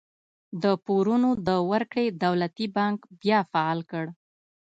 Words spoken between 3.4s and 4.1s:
فعال کړ.